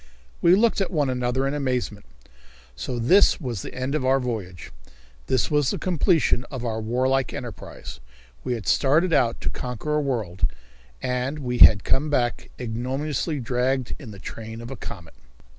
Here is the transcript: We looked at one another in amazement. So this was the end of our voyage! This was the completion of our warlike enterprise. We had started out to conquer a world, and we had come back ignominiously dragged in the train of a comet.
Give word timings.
We 0.41 0.55
looked 0.55 0.81
at 0.81 0.89
one 0.89 1.11
another 1.11 1.45
in 1.45 1.53
amazement. 1.53 2.07
So 2.75 2.97
this 2.97 3.39
was 3.39 3.61
the 3.61 3.75
end 3.75 3.93
of 3.93 4.03
our 4.03 4.19
voyage! 4.19 4.71
This 5.27 5.51
was 5.51 5.69
the 5.69 5.77
completion 5.77 6.43
of 6.45 6.65
our 6.65 6.81
warlike 6.81 7.33
enterprise. 7.33 7.99
We 8.43 8.53
had 8.53 8.65
started 8.65 9.13
out 9.13 9.39
to 9.41 9.51
conquer 9.51 9.93
a 9.97 10.01
world, 10.01 10.51
and 11.03 11.37
we 11.37 11.59
had 11.59 11.83
come 11.83 12.09
back 12.09 12.49
ignominiously 12.59 13.41
dragged 13.41 13.93
in 13.99 14.09
the 14.09 14.17
train 14.17 14.59
of 14.59 14.71
a 14.71 14.75
comet. 14.75 15.13